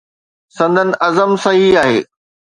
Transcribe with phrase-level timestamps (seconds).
[0.55, 2.05] سندن عزم صحيح آهي.